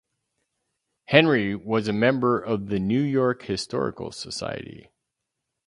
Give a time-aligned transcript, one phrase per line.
[1.05, 4.89] Henry was a member of the New-York Historical Society.